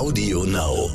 [0.00, 0.88] Audio Now.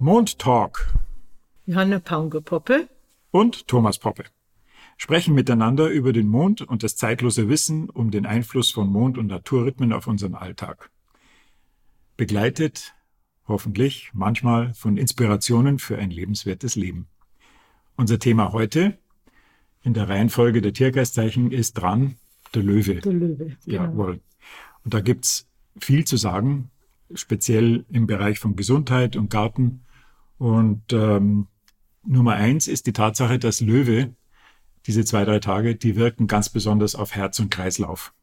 [0.00, 0.92] Mond Talk
[1.64, 2.88] Johanna Paunger-Poppe
[3.30, 4.24] und Thomas Poppe
[4.96, 9.28] sprechen miteinander über den Mond und das zeitlose Wissen um den Einfluss von Mond- und
[9.28, 10.90] Naturrhythmen auf unseren Alltag.
[12.16, 12.96] Begleitet
[13.46, 17.06] hoffentlich manchmal von Inspirationen für ein lebenswertes Leben.
[18.00, 18.96] Unser Thema heute
[19.82, 22.16] in der Reihenfolge der Tiergeistzeichen ist dran
[22.54, 22.94] der Löwe.
[22.94, 23.58] Der Löwe.
[23.66, 23.82] Genau.
[23.82, 24.20] Jawohl.
[24.82, 26.70] Und da gibt's viel zu sagen,
[27.12, 29.84] speziell im Bereich von Gesundheit und Garten.
[30.38, 31.48] Und ähm,
[32.02, 34.14] Nummer eins ist die Tatsache, dass Löwe
[34.86, 38.14] diese zwei, drei Tage, die wirken ganz besonders auf Herz und Kreislauf.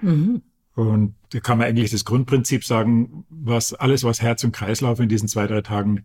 [0.00, 0.42] Mhm.
[0.74, 5.08] Und da kann man eigentlich das Grundprinzip sagen, was alles, was Herz und Kreislauf in
[5.08, 6.04] diesen zwei, drei Tagen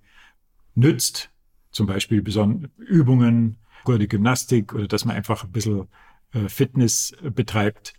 [0.75, 1.31] nützt,
[1.71, 5.87] zum Beispiel beson Übungen, gute Gymnastik oder dass man einfach ein bisschen
[6.33, 7.93] äh, Fitness betreibt,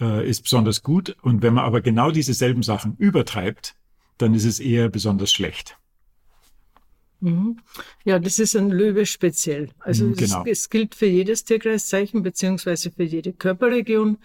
[0.00, 1.16] äh, ist besonders gut.
[1.22, 3.74] Und wenn man aber genau diese selben Sachen übertreibt,
[4.18, 5.78] dann ist es eher besonders schlecht.
[7.20, 7.58] Mhm.
[8.04, 9.70] Ja, das ist ein Löwe speziell.
[9.78, 10.44] Also Mhm, es, genau.
[10.46, 14.18] es gilt für jedes Tierkreiszeichen beziehungsweise für jede Körperregion,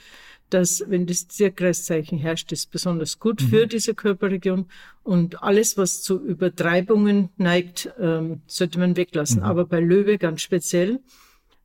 [0.54, 4.68] dass wenn das Tierkreiszeichen herrscht, ist besonders gut für diese Körperregion
[5.04, 9.42] und alles, was zu Übertreibungen neigt, ähm, sollte man weglassen.
[9.42, 11.00] Aber bei Löwe ganz speziell,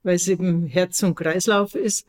[0.03, 2.07] weil es eben Herz und Kreislauf ist.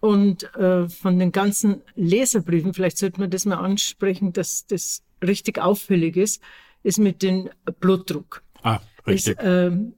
[0.00, 5.58] Und äh, von den ganzen Leserbriefen, vielleicht sollte man das mal ansprechen, dass das richtig
[5.58, 6.40] auffällig ist,
[6.84, 7.48] ist mit dem
[7.80, 8.42] Blutdruck.
[8.62, 9.38] Ah, richtig.
[9.38, 9.94] Ist, ähm,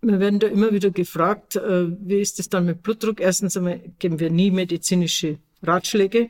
[0.00, 3.20] wir werden da immer wieder gefragt, äh, wie ist es dann mit Blutdruck?
[3.20, 6.28] Erstens einmal geben wir nie medizinische Ratschläge.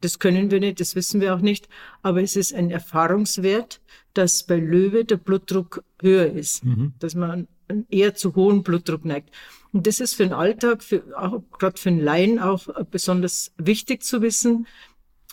[0.00, 1.68] Das können wir nicht, das wissen wir auch nicht.
[2.02, 3.80] Aber es ist ein Erfahrungswert,
[4.14, 6.62] dass bei Löwe der Blutdruck höher ist,
[6.98, 7.48] dass man
[7.90, 9.30] eher zu hohen Blutdruck neigt.
[9.72, 14.02] Und das ist für den Alltag, für, auch gerade für den Laien auch besonders wichtig
[14.02, 14.66] zu wissen,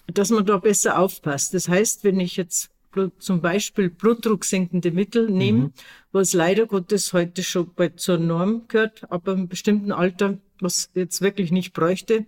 [0.08, 1.54] dass man da besser aufpasst.
[1.54, 2.72] Das heißt, wenn ich jetzt
[3.20, 5.72] zum Beispiel blutdrucksenkende Mittel nehme,
[6.12, 11.22] was leider Gottes heute schon bald zur Norm gehört, aber im bestimmten Alter, was jetzt
[11.22, 12.26] wirklich nicht bräuchte.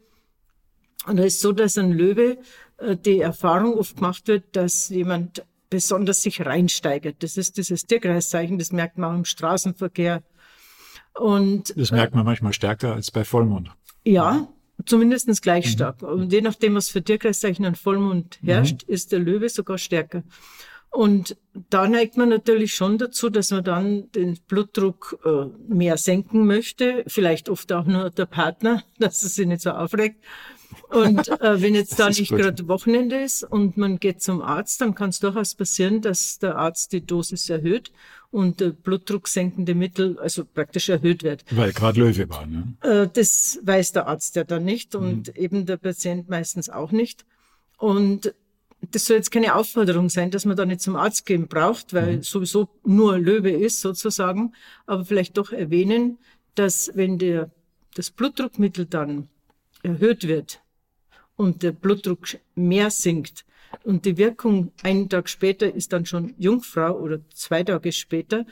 [1.05, 2.37] Und da ist so, dass ein Löwe
[2.77, 7.17] äh, die Erfahrung oft gemacht wird, dass jemand besonders sich reinsteigert.
[7.19, 10.23] Das ist dieses Tierkreiszeichen, das merkt man auch im Straßenverkehr.
[11.15, 13.69] Und Das merkt man manchmal stärker als bei Vollmond.
[14.03, 14.47] ja,
[14.85, 16.01] zumindestens gleich stark.
[16.01, 20.23] Und je nachdem, was für Tierkreiszeichen an Vollmond herrscht, ist der Löwe sogar stärker.
[20.89, 21.37] Und
[21.69, 27.03] da neigt man natürlich schon dazu, dass man dann den Blutdruck äh, mehr senken möchte.
[27.07, 30.23] Vielleicht oft auch nur der Partner, dass es sich nicht so aufregt.
[30.89, 34.95] Und äh, wenn jetzt da nicht gerade Wochenende ist und man geht zum Arzt, dann
[34.95, 37.91] kann es durchaus passieren, dass der Arzt die Dosis erhöht
[38.31, 41.45] und der blutdrucksenkende Mittel also praktisch erhöht wird.
[41.51, 42.45] Weil gerade Löwe war.
[42.47, 42.73] Ne?
[42.81, 47.25] Äh, Das weiß der Arzt ja dann nicht und eben der Patient meistens auch nicht.
[47.77, 48.33] Und
[48.91, 52.23] das soll jetzt keine Aufforderung sein, dass man da nicht zum Arzt gehen braucht, weil
[52.23, 54.53] sowieso nur Löwe ist sozusagen.
[54.85, 56.17] Aber vielleicht doch erwähnen,
[56.55, 57.51] dass wenn der,
[57.95, 59.29] das Blutdruckmittel dann
[59.83, 60.62] erhöht wird
[61.43, 63.45] und der Blutdruck mehr sinkt
[63.83, 68.45] und die Wirkung einen Tag später ist dann schon Jungfrau oder zwei Tage später,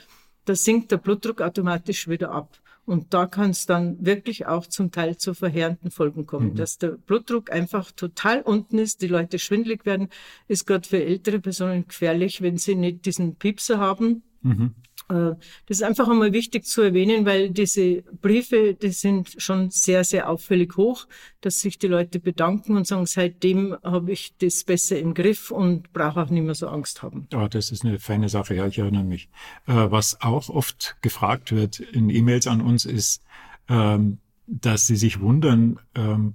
[0.44, 2.58] da sinkt der Blutdruck automatisch wieder ab.
[2.84, 6.88] Und da kann es dann wirklich auch zum Teil zu verheerenden Folgen kommen, dass der
[6.88, 10.08] Blutdruck einfach total unten ist, die Leute schwindelig werden,
[10.48, 14.24] ist gerade für ältere Personen gefährlich, wenn sie nicht diesen Piepser haben.
[14.42, 14.50] Äh,
[15.12, 20.28] Das ist einfach einmal wichtig zu erwähnen, weil diese Briefe, die sind schon sehr, sehr
[20.28, 21.06] auffällig hoch,
[21.40, 25.92] dass sich die Leute bedanken und sagen, seitdem habe ich das besser im Griff und
[25.92, 27.26] brauche auch nicht mehr so Angst haben.
[27.32, 29.28] Ja, das ist eine feine Sache, ja, ich erinnere mich.
[29.66, 33.22] Äh, was auch oft gefragt wird in E-Mails an uns ist,
[33.68, 36.34] ähm, dass sie sich wundern ähm,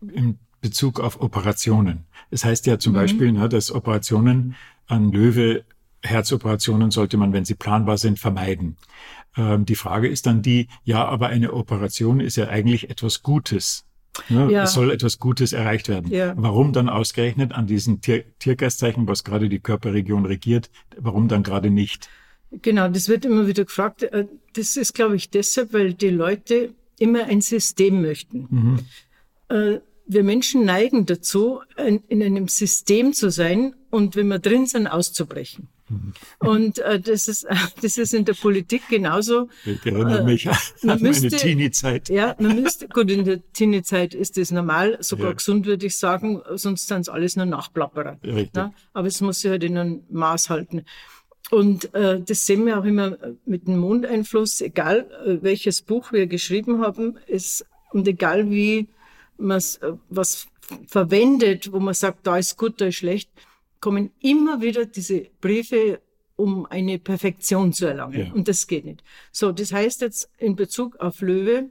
[0.00, 2.04] in Bezug auf Operationen.
[2.30, 4.56] Es heißt ja zum Beispiel, ne, dass Operationen
[4.86, 5.64] an Löwe,
[6.06, 8.76] Herzoperationen sollte man, wenn sie planbar sind, vermeiden.
[9.36, 13.84] Ähm, die Frage ist dann die, ja, aber eine Operation ist ja eigentlich etwas Gutes.
[14.30, 14.50] Ne?
[14.50, 14.62] Ja.
[14.62, 16.10] Es soll etwas Gutes erreicht werden.
[16.10, 16.32] Ja.
[16.36, 21.68] Warum dann ausgerechnet an diesen Tier Tiergeistzeichen, was gerade die Körperregion regiert, warum dann gerade
[21.70, 22.08] nicht?
[22.50, 24.04] Genau, das wird immer wieder gefragt.
[24.04, 28.80] Äh, Das ist, glaube ich, deshalb, weil die Leute immer ein System möchten.
[29.50, 31.60] Äh, Wir Menschen neigen dazu,
[32.08, 35.68] in einem System zu sein und wenn wir drin sind, auszubrechen.
[36.40, 37.46] Und äh, das, ist,
[37.82, 39.48] das ist in der Politik genauso.
[39.64, 42.08] Ich erinnere mich an man meine müsste- Teenie-Zeit.
[42.08, 45.32] Ja, man müsste, gut, in der Teenie-Zeit ist das normal, sogar Ja.
[45.34, 48.18] gesund, würde ich sagen, sonst sind es alles nur Nachplapperer.
[48.22, 48.72] Ne?
[48.92, 50.84] Aber es muss sich halt in einem Maß halten.
[51.50, 56.26] Und äh, das sehen wir auch immer mit dem Mondeinfluss, egal äh, welches Buch wir
[56.26, 58.88] geschrieben haben, ist, und egal wie
[59.38, 60.48] man äh, was
[60.88, 63.30] verwendet, wo man sagt, da ist gut, da ist schlecht,
[63.86, 66.00] kommen immer wieder diese Briefe,
[66.34, 68.18] um eine Perfektion zu erlangen.
[68.18, 68.32] Ja.
[68.32, 69.04] Und das geht nicht.
[69.30, 71.70] So, das heißt jetzt in Bezug auf Löwe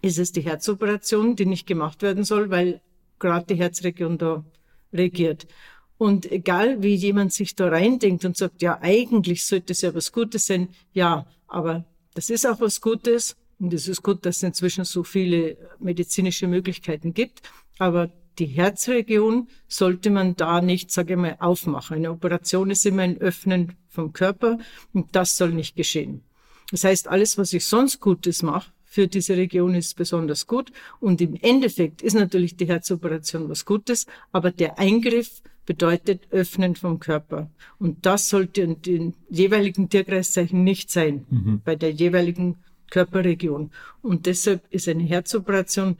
[0.00, 2.80] ist es die Herzoperation, die nicht gemacht werden soll, weil
[3.18, 4.44] gerade die Herzregion da
[4.92, 5.48] regiert.
[5.96, 10.12] Und egal, wie jemand sich da reindenkt und sagt, ja, eigentlich sollte es ja was
[10.12, 11.84] Gutes sein, ja, aber
[12.14, 13.36] das ist auch was Gutes.
[13.58, 17.42] Und es ist gut, dass es inzwischen so viele medizinische Möglichkeiten gibt.
[17.80, 21.96] Aber die Herzregion sollte man da nicht, sage ich mal, aufmachen.
[21.96, 24.58] Eine Operation ist immer ein Öffnen vom Körper
[24.92, 26.22] und das soll nicht geschehen.
[26.70, 30.72] Das heißt, alles, was ich sonst Gutes mache, für diese Region ist besonders gut.
[30.98, 36.98] Und im Endeffekt ist natürlich die Herzoperation was Gutes, aber der Eingriff bedeutet Öffnen vom
[36.98, 37.50] Körper.
[37.78, 41.60] Und das sollte in den jeweiligen Tierkreiszeichen nicht sein, mhm.
[41.62, 42.56] bei der jeweiligen
[42.90, 43.70] Körperregion.
[44.00, 45.98] Und deshalb ist eine Herzoperation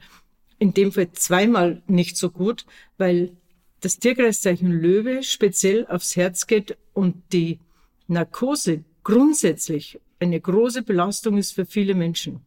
[0.59, 2.65] in dem Fall zweimal nicht so gut,
[2.97, 3.31] weil
[3.79, 7.59] das Tierkreiszeichen Löwe speziell aufs Herz geht und die
[8.07, 12.41] Narkose grundsätzlich eine große Belastung ist für viele Menschen.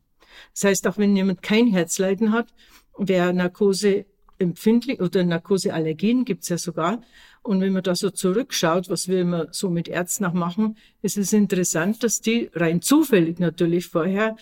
[0.52, 2.52] Das heißt, auch wenn jemand kein Herzleiden hat,
[2.98, 4.04] wer Narkose
[4.38, 7.00] empfindlich oder Narkoseallergien gibt's ja sogar.
[7.42, 11.16] Und wenn man da so zurückschaut, was wir immer so mit Ärzten auch machen, ist
[11.16, 14.36] es interessant, dass die rein zufällig natürlich vorher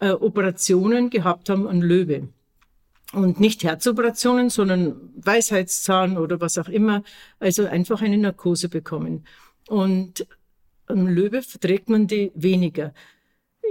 [0.00, 2.28] äh, Operationen gehabt haben an Löwe.
[3.12, 7.04] Und nicht Herzoperationen, sondern Weisheitszahn oder was auch immer.
[7.38, 9.24] Also einfach eine Narkose bekommen.
[9.68, 10.26] Und
[10.86, 12.92] am Löwe verträgt man die weniger.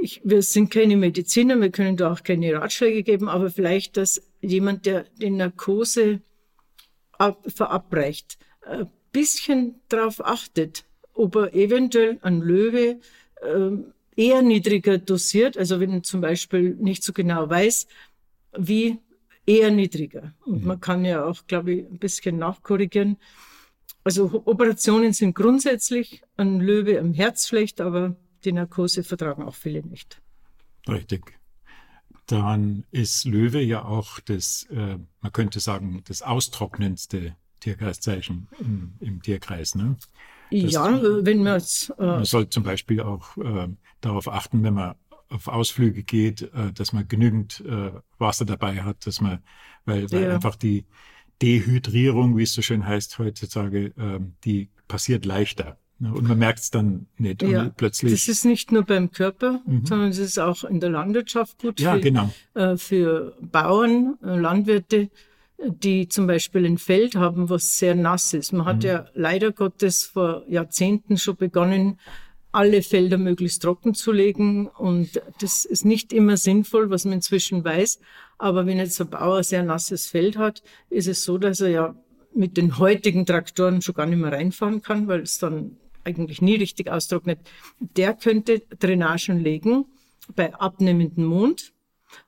[0.02, 4.22] Ich, wir sind keine Mediziner, wir können da auch keine Ratschläge geben, aber vielleicht, dass
[4.42, 6.22] jemand, der die Narkose
[7.14, 13.00] ab, verabreicht, ein bisschen darauf achtet, ob er eventuell an Löwe
[13.42, 13.72] äh,
[14.18, 17.88] eher niedriger dosiert, also wenn er zum Beispiel nicht so genau weiß,
[18.58, 19.00] wie
[19.46, 20.34] eher niedriger.
[20.46, 20.68] Und mhm.
[20.68, 23.18] man kann ja auch, glaube ich, ein bisschen nachkorrigieren.
[24.04, 29.82] Also Operationen sind grundsätzlich an Löwe am Herz schlecht, aber die Narkose vertragen auch viele
[29.82, 30.22] nicht.
[30.88, 31.40] Richtig.
[32.28, 39.22] Dann ist Löwe ja auch das, äh, man könnte sagen, das austrocknendste Tierkreiszeichen im, im
[39.22, 39.76] Tierkreis.
[39.76, 39.98] Ne?
[40.52, 41.92] Das, ja, wenn man es.
[41.98, 43.68] Äh, man soll zum Beispiel auch äh,
[44.02, 44.96] darauf achten, wenn man
[45.30, 49.40] auf Ausflüge geht, äh, dass man genügend äh, Wasser dabei hat, dass man,
[49.86, 50.36] weil, weil ja.
[50.36, 50.86] einfach die
[51.42, 55.78] Dehydrierung, wie es so schön heißt heutzutage, äh, die passiert leichter.
[56.00, 57.42] Und man merkt es dann nicht.
[57.42, 58.12] Ja, plötzlich.
[58.12, 59.86] Das ist nicht nur beim Körper, mhm.
[59.86, 61.80] sondern es ist auch in der Landwirtschaft gut.
[61.80, 62.34] Ja, für, genau.
[62.54, 65.10] Äh, für Bauern, äh, Landwirte,
[65.58, 68.52] die zum Beispiel ein Feld haben, was sehr nass ist.
[68.52, 68.82] Man hat mhm.
[68.84, 71.98] ja leider Gottes vor Jahrzehnten schon begonnen,
[72.56, 74.68] alle Felder möglichst trocken zu legen.
[74.68, 78.00] Und das ist nicht immer sinnvoll, was man inzwischen weiß.
[78.38, 81.96] Aber wenn jetzt ein Bauer sehr nasses Feld hat, ist es so, dass er ja
[82.34, 86.56] mit den heutigen Traktoren schon gar nicht mehr reinfahren kann, weil es dann eigentlich nie
[86.56, 87.40] richtig austrocknet,
[87.80, 89.86] der könnte Drainagen legen
[90.36, 91.74] bei abnehmendem Mond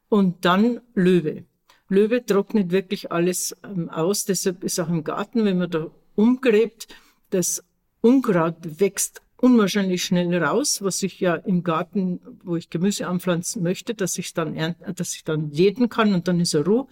[0.10, 1.46] und dann Löwe.
[1.90, 6.88] Löwe trocknet wirklich alles ähm, aus, deshalb ist auch im Garten, wenn man da umgräbt,
[7.30, 7.64] das
[8.02, 13.94] Unkraut wächst unwahrscheinlich schnell raus, was ich ja im Garten, wo ich Gemüse anpflanzen möchte,
[13.94, 16.88] dass ich dann ernten, dass ich dann jäten kann und dann ist er roh.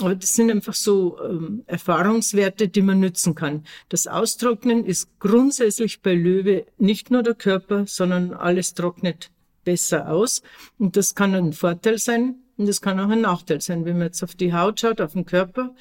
[0.00, 3.64] Aber das sind einfach so ähm, Erfahrungswerte, die man nützen kann.
[3.88, 9.30] Das Austrocknen ist grundsätzlich bei Löwe nicht nur der Körper, sondern alles trocknet
[9.64, 10.42] besser aus.
[10.78, 13.86] Und das kann ein Vorteil sein und das kann auch ein Nachteil sein.
[13.86, 15.74] Wenn man jetzt auf die Haut schaut, auf den Körper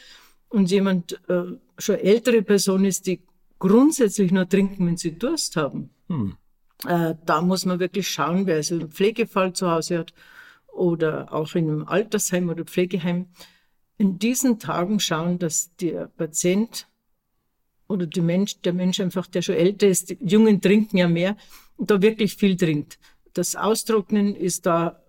[0.48, 1.44] und jemand äh,
[1.78, 3.22] schon ältere Person ist, die
[3.60, 5.90] grundsätzlich nur trinken, wenn sie Durst haben.
[6.08, 6.38] Hm.
[6.88, 10.14] Äh, da muss man wirklich schauen, wer also einen Pflegefall zu Hause hat
[10.72, 13.28] oder auch in einem Altersheim oder Pflegeheim
[13.98, 16.88] in diesen Tagen schauen, dass der Patient
[17.88, 21.38] oder der Mensch, der Mensch einfach, der schon älter ist, die Jungen trinken ja mehr,
[21.78, 23.00] da wirklich viel trinkt.
[23.34, 25.02] Das Austrocknen ist da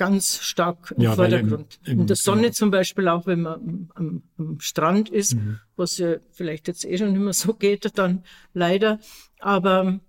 [0.00, 1.78] ganz stark im ja, Vordergrund.
[1.84, 2.52] Im, im, in der Sonne genau.
[2.54, 5.58] zum Beispiel auch, wenn man am, am Strand ist, mhm.
[5.76, 8.98] was ja vielleicht jetzt eh schon immer so geht, dann leider.
[9.40, 10.00] Aber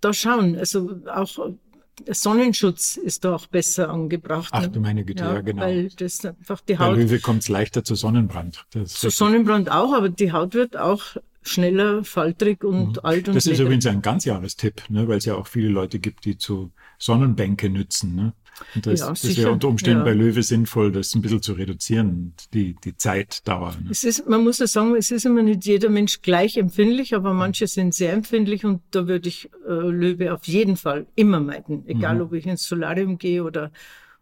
[0.00, 1.50] da schauen, also auch
[2.08, 4.48] Sonnenschutz ist da auch besser angebracht.
[4.52, 4.70] Ach ne?
[4.70, 5.62] du meine Güte, ja, ja genau.
[5.62, 6.94] Weil das einfach die Haut.
[6.94, 8.64] Bei Löwe kommt es leichter zu Sonnenbrand.
[8.70, 11.02] Das zu Sonnenbrand auch, aber die Haut wird auch
[11.42, 13.00] schneller, faltrig und mhm.
[13.02, 16.24] alt und Das ist übrigens ein Ganzjahrestipp, ne, weil es ja auch viele Leute gibt,
[16.24, 18.14] die zu Sonnenbänke nützen.
[18.14, 18.32] Ne?
[18.74, 20.04] Und das, ja, das wäre unter Umständen ja.
[20.04, 23.74] bei Löwe sinnvoll, das ein bisschen zu reduzieren, die, die Zeitdauer.
[23.82, 23.90] Ne?
[23.90, 27.34] Es ist, man muss ja sagen, es ist immer nicht jeder Mensch gleich empfindlich, aber
[27.34, 31.86] manche sind sehr empfindlich und da würde ich äh, Löwe auf jeden Fall immer meiden.
[31.86, 32.20] Egal, mhm.
[32.22, 33.70] ob ich ins Solarium gehe oder,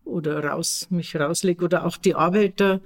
[0.04, 2.80] oder raus, mich rauslege oder auch die Arbeiter,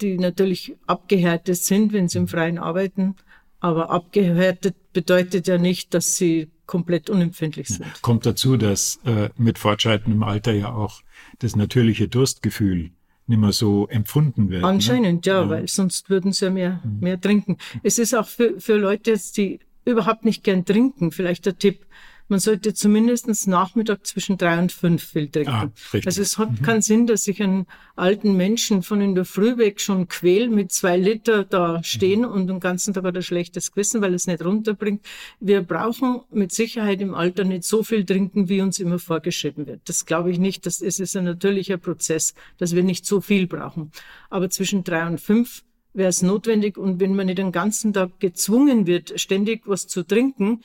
[0.00, 2.28] die natürlich abgehärtet sind, wenn sie im mhm.
[2.28, 3.16] Freien arbeiten.
[3.60, 7.84] Aber abgehärtet bedeutet ja nicht, dass sie komplett unempfindlich sind.
[7.84, 11.02] Ja, kommt dazu, dass äh, mit fortschreitendem Alter ja auch
[11.40, 12.92] das natürliche Durstgefühl
[13.26, 14.62] nicht mehr so empfunden wird.
[14.62, 14.68] Ne?
[14.68, 15.32] Anscheinend, ne?
[15.32, 17.00] ja, ja, weil sonst würden sie ja mehr, mhm.
[17.00, 17.56] mehr trinken.
[17.82, 21.86] Es ist auch für, für Leute jetzt, die überhaupt nicht gern trinken, vielleicht der Tipp,
[22.30, 25.50] man sollte zumindest Nachmittag zwischen drei und fünf viel trinken.
[25.50, 25.72] Ah,
[26.04, 26.62] also es hat mhm.
[26.62, 30.72] keinen Sinn, dass ich einen alten Menschen von in der Früh weg schon quäl mit
[30.72, 32.28] zwei Liter da stehen mhm.
[32.28, 35.04] und den ganzen Tag hat er schlechtes Gewissen, weil es nicht runterbringt.
[35.40, 39.80] Wir brauchen mit Sicherheit im Alter nicht so viel trinken, wie uns immer vorgeschrieben wird.
[39.86, 40.66] Das glaube ich nicht.
[40.66, 43.90] Das ist, ist ein natürlicher Prozess, dass wir nicht so viel brauchen.
[44.30, 46.78] Aber zwischen drei und fünf wäre es notwendig.
[46.78, 50.62] Und wenn man nicht den ganzen Tag gezwungen wird, ständig was zu trinken,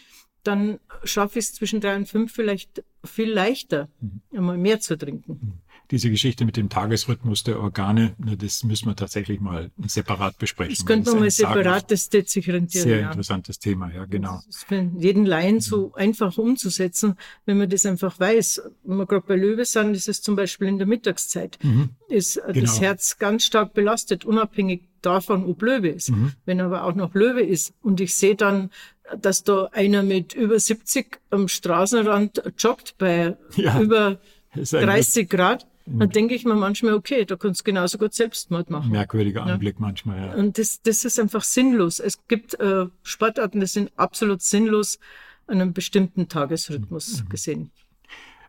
[0.48, 4.22] dann schaffe ich es zwischen drei und fünf vielleicht viel leichter, mhm.
[4.36, 5.40] einmal mehr zu trinken.
[5.42, 5.54] Mhm.
[5.92, 10.74] Diese Geschichte mit dem Tagesrhythmus der Organe, das müssen wir tatsächlich mal separat besprechen.
[10.76, 12.84] Das könnte man mal separat, das steht sich rentieren.
[12.84, 13.08] Sehr ja.
[13.08, 14.42] interessantes Thema, ja, genau.
[14.48, 15.96] Das ist für jeden Laien so mhm.
[15.96, 18.64] einfach umzusetzen, wenn man das einfach weiß.
[18.84, 21.90] Wenn wir gerade bei Löwe sind, ist es zum Beispiel in der Mittagszeit, mhm.
[22.10, 22.62] ist genau.
[22.62, 26.10] das Herz ganz stark belastet, unabhängig davon, ob Löwe ist.
[26.10, 26.34] Mhm.
[26.46, 28.72] Wenn aber auch noch Löwe ist und ich sehe dann,
[29.20, 34.20] dass da einer mit über 70 am Straßenrand joggt bei ja, über
[34.56, 38.92] 30 Grad, dann denke ich mir manchmal, okay, da kannst du genauso gut Selbstmord machen.
[38.92, 39.82] Merkwürdiger Anblick ja.
[39.82, 40.34] manchmal, ja.
[40.34, 42.00] Und das, das ist einfach sinnlos.
[42.00, 45.00] Es gibt äh, Sportarten, die sind absolut sinnlos
[45.46, 47.30] an einem bestimmten Tagesrhythmus mhm.
[47.30, 47.72] gesehen.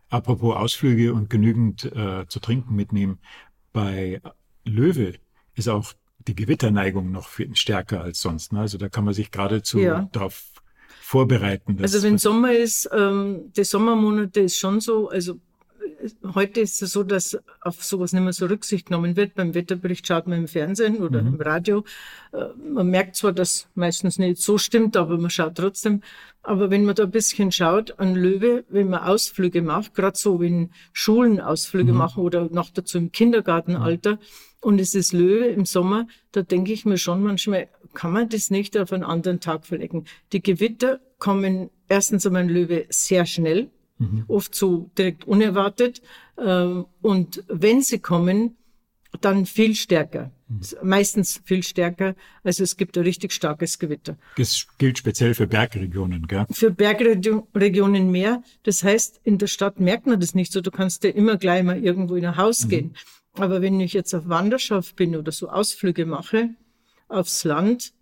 [0.09, 3.19] Apropos Ausflüge und genügend äh, zu trinken mitnehmen.
[3.71, 4.21] Bei
[4.63, 5.13] Löwe
[5.53, 5.93] ist auch
[6.27, 8.53] die Gewitterneigung noch viel stärker als sonst.
[8.53, 8.59] Ne?
[8.59, 10.09] Also da kann man sich geradezu ja.
[10.11, 10.43] darauf
[11.01, 11.77] vorbereiten.
[11.81, 15.39] Also wenn Sommer ist, ähm, die Sommermonate ist schon so, also
[16.35, 19.35] heute ist es so, dass auf sowas nicht mehr so Rücksicht genommen wird.
[19.35, 21.35] Beim Wetterbericht schaut man im Fernsehen oder mhm.
[21.35, 21.83] im Radio.
[22.33, 26.01] Äh, man merkt zwar, dass meistens nicht so stimmt, aber man schaut trotzdem.
[26.43, 30.39] Aber wenn man da ein bisschen schaut an Löwe, wenn man Ausflüge macht, gerade so
[30.39, 31.97] wenn Schulen Ausflüge mhm.
[31.97, 34.19] machen oder noch dazu im Kindergartenalter, mhm
[34.61, 38.49] und es ist Löwe im Sommer, da denke ich mir schon manchmal, kann man das
[38.49, 40.05] nicht auf einen anderen Tag verlegen.
[40.33, 44.25] Die Gewitter kommen erstens einmal in Löwe sehr schnell, mhm.
[44.27, 46.01] oft so direkt unerwartet.
[46.37, 48.55] Ähm, und wenn sie kommen,
[49.21, 50.31] dann viel stärker.
[50.47, 50.61] Mhm.
[50.83, 52.15] Meistens viel stärker.
[52.43, 54.17] Also es gibt ein richtig starkes Gewitter.
[54.37, 56.45] Das gilt speziell für Bergregionen, gell?
[56.51, 58.43] Für Bergregionen mehr.
[58.63, 60.61] Das heißt, in der Stadt merkt man das nicht so.
[60.61, 62.69] Du kannst ja immer gleich mal irgendwo in ein Haus mhm.
[62.69, 62.95] gehen.
[63.33, 66.49] Aber wenn ich jetzt auf Wanderschaft bin oder so Ausflüge mache
[67.07, 67.93] aufs Land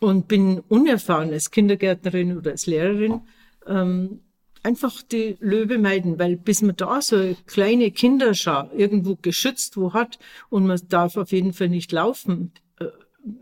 [0.00, 3.20] und bin unerfahren als Kindergärtnerin oder als Lehrerin,
[3.66, 4.20] ähm,
[4.62, 9.92] einfach die Löwe meiden, weil bis man da so eine kleine Kinderschar irgendwo geschützt wo
[9.92, 10.18] hat
[10.50, 12.52] und man darf auf jeden Fall nicht laufen.
[12.78, 12.86] Äh,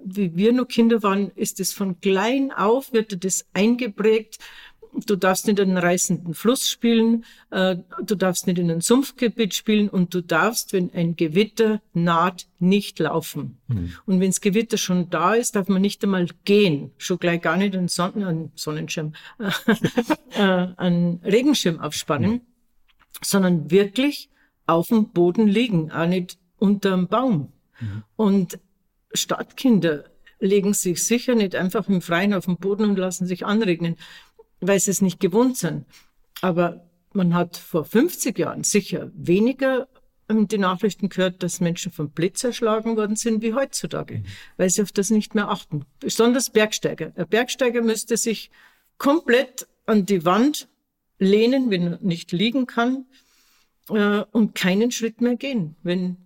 [0.05, 4.39] wie wir noch Kinder waren, ist es von klein auf, wird das eingeprägt
[4.93, 9.55] du darfst nicht in einen reißenden Fluss spielen, äh, du darfst nicht in ein Sumpfgebiet
[9.55, 13.59] spielen und du darfst, wenn ein Gewitter naht, nicht laufen.
[13.69, 13.93] Mhm.
[14.07, 17.75] Und wenns Gewitter schon da ist, darf man nicht einmal gehen, schon gleich gar nicht
[17.75, 19.15] einen, Sonnen einen Sonnenschirm,
[20.35, 22.41] äh, einen Regenschirm aufspannen, mhm.
[23.23, 24.31] sondern wirklich
[24.67, 27.53] auf dem Boden liegen, auch nicht unterm Baum.
[27.81, 28.05] Mhm.
[28.17, 28.59] Und
[29.13, 30.05] Stadtkinder
[30.41, 33.97] legen sich sicher nicht einfach im Freien auf den Boden und lassen sich anregnen
[34.61, 35.87] weil sie es nicht gewohnt sind.
[36.41, 39.89] Aber man hat vor 50 Jahren sicher weniger
[40.29, 44.25] ähm, die Nachrichten gehört, dass Menschen vom Blitz erschlagen worden sind wie heutzutage, mhm.
[44.57, 45.85] weil sie auf das nicht mehr achten.
[45.99, 47.13] Besonders Bergsteiger.
[47.17, 48.51] Ein Bergsteiger müsste sich
[48.99, 50.69] komplett an die Wand
[51.19, 53.07] lehnen, wenn er nicht liegen kann,
[53.91, 56.17] äh, und keinen Schritt mehr gehen, wenn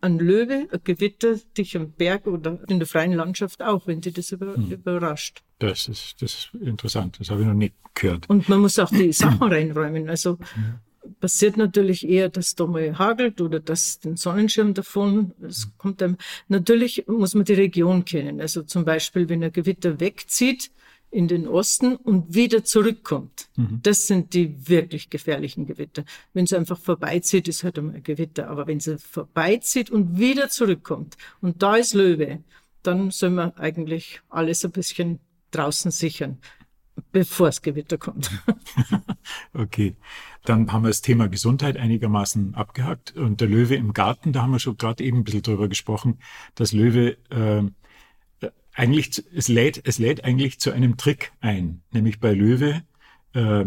[0.00, 4.14] ein Löwe, ein Gewitter dich am Berg oder in der freien Landschaft auch, wenn dich
[4.14, 4.70] das über, hm.
[4.72, 5.42] überrascht.
[5.62, 8.28] Das ist, das ist interessant, das habe ich noch nicht gehört.
[8.28, 10.08] Und man muss auch die Sachen reinräumen.
[10.08, 10.38] Also
[11.20, 16.16] passiert natürlich eher, dass da mal hagelt oder dass den Sonnenschirm davon, es kommt einem,
[16.48, 18.40] natürlich muss man die Region kennen.
[18.40, 20.72] Also zum Beispiel, wenn ein Gewitter wegzieht,
[21.12, 23.48] in den Osten und wieder zurückkommt.
[23.54, 23.80] Mhm.
[23.82, 26.04] Das sind die wirklich gefährlichen Gewitter.
[26.32, 28.48] Wenn sie einfach vorbeizieht, ist halt einmal ein Gewitter.
[28.48, 32.42] Aber wenn sie vorbeizieht und wieder zurückkommt und da ist Löwe,
[32.82, 35.20] dann soll man eigentlich alles ein bisschen
[35.52, 36.38] draußen sichern,
[37.12, 38.30] bevor das Gewitter kommt.
[39.54, 39.96] okay,
[40.44, 43.16] dann haben wir das Thema Gesundheit einigermaßen abgehakt.
[43.16, 46.18] Und der Löwe im Garten, da haben wir schon gerade eben ein bisschen drüber gesprochen,
[46.54, 47.62] dass Löwe äh,
[48.74, 52.82] eigentlich, es lädt, es lädt eigentlich zu einem Trick ein, nämlich bei Löwe
[53.34, 53.64] äh,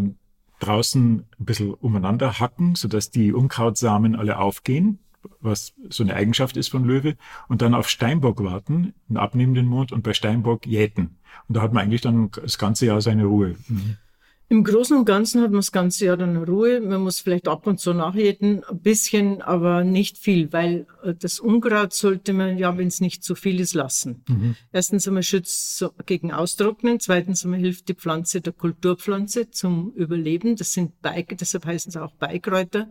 [0.59, 4.99] draußen ein bisschen umeinander hacken, sodass die Unkrautsamen alle aufgehen,
[5.39, 7.15] was so eine Eigenschaft ist von Löwe,
[7.47, 11.17] und dann auf Steinbock warten, einen abnehmenden Mond und bei Steinbock jäten.
[11.47, 13.55] Und da hat man eigentlich dann das ganze Jahr seine Ruhe.
[13.67, 13.97] Mhm.
[14.47, 16.79] Im Großen und Ganzen hat man das ganze Jahr dann Ruhe.
[16.79, 21.39] Man muss vielleicht ab und zu nachjäten, ein bisschen, aber nicht viel, weil äh, das
[21.39, 24.23] Unkraut sollte man ja, wenn es nicht zu viel ist, lassen.
[24.29, 24.55] Mhm.
[24.71, 30.55] Erstens einmal schützt gegen Austrocknen, zweitens einmal hilft die Pflanze der Kulturpflanze zum Überleben.
[30.55, 32.87] Das sind Beig, deshalb heißen sie auch Beikräuter.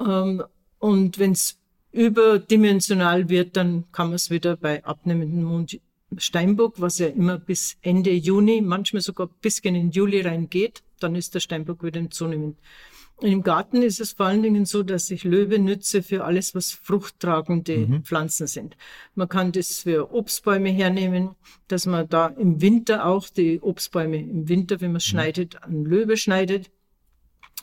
[0.00, 0.44] Ähm,
[0.78, 1.58] und wenn es
[1.92, 5.80] überdimensional wird, dann kann man es wieder bei abnehmendem Mond
[6.16, 11.14] Steinbock, was ja immer bis Ende Juni, manchmal sogar bis in den Juli reingeht, dann
[11.14, 12.56] ist der Steinbock wieder im Zunehmend.
[13.20, 16.54] Und Im Garten ist es vor allen Dingen so, dass ich Löwe nütze für alles,
[16.54, 18.04] was fruchttragende mhm.
[18.04, 18.76] Pflanzen sind.
[19.16, 21.30] Man kann das für Obstbäume hernehmen,
[21.66, 25.00] dass man da im Winter auch die Obstbäume im Winter, wenn man mhm.
[25.00, 26.70] schneidet, an Löwe schneidet.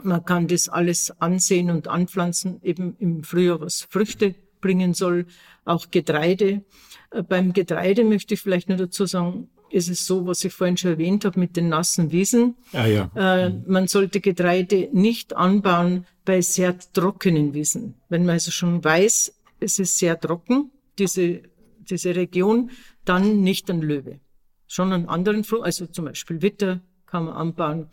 [0.04, 5.26] Man kann das alles ansehen und anpflanzen, eben im Frühjahr, was Früchte bringen soll,
[5.64, 6.64] auch Getreide.
[7.12, 10.78] Äh, beim Getreide möchte ich vielleicht nur dazu sagen, ist es so, was ich vorhin
[10.78, 12.56] schon erwähnt habe mit den nassen Wiesen.
[12.72, 13.12] Ah, ja.
[13.16, 17.96] Äh, man sollte Getreide nicht anbauen bei sehr trockenen Wiesen.
[18.10, 21.42] Wenn man also schon weiß, es ist sehr trocken, diese,
[21.80, 22.72] diese Region,
[23.06, 24.20] dann nicht an Löwe.
[24.68, 27.90] Schon an anderen Frucht, also zum Beispiel Witter kann man anbauen.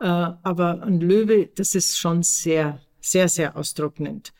[0.00, 4.32] Äh, aber an Löwe, das ist schon sehr, sehr, sehr austrocknend.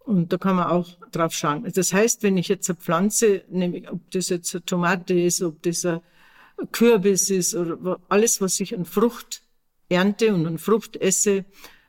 [0.00, 1.70] Und da kann man auch drauf schauen.
[1.74, 5.62] Das heißt, wenn ich jetzt eine Pflanze nehme, ob das jetzt eine Tomate ist, ob
[5.62, 6.00] das ein
[6.72, 9.42] Kürbis ist oder alles, was ich an Frucht
[9.88, 11.44] ernte und an Frucht esse,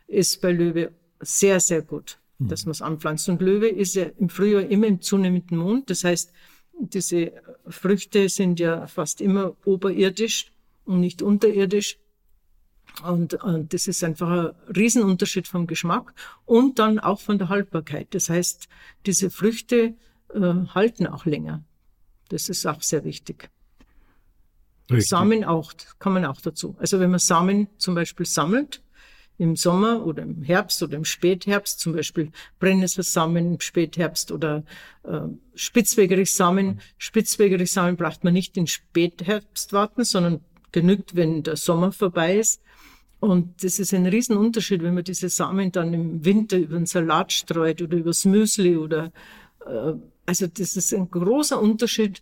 [0.08, 2.48] ist bei Löwe sehr, sehr gut, mhm.
[2.48, 3.27] dass man es anpflanzt.
[3.27, 5.89] Und Löwe ist ja im Frühjahr immer im zunehmenden Mond.
[5.89, 6.32] Das heißt,
[6.79, 7.34] diese
[7.67, 10.51] Früchte sind ja fast immer oberirdisch
[10.86, 11.98] und nicht unterirdisch.
[13.04, 16.14] Und, und das ist einfach ein Riesenunterschied vom Geschmack
[16.46, 18.08] und dann auch von der Haltbarkeit.
[18.12, 18.68] Das heißt,
[19.06, 19.96] diese Früchte
[20.34, 21.64] äh, halten auch länger.
[22.29, 23.50] Das ist auch sehr wichtig.
[24.90, 25.10] Richtig.
[25.10, 26.75] Samen auch, kann man auch dazu.
[26.79, 28.81] Also wenn man Samen zum Beispiel sammelt,
[29.38, 34.64] im Sommer oder im Herbst oder im Spätherbst, zum Beispiel Brennnesselsamen im Spätherbst oder
[35.03, 35.22] äh,
[35.55, 36.79] Spitzwegerichsamen.
[36.98, 42.62] Spitzwegerichsamen braucht man nicht in Spätherbst warten, sondern genügt, wenn der Sommer vorbei ist.
[43.25, 47.31] Und das ist ein Riesenunterschied, wenn man diese Samen dann im Winter über den Salat
[47.31, 49.11] streut oder übers Müsli oder
[49.66, 49.94] äh,
[50.27, 52.22] also das ist ein großer Unterschied,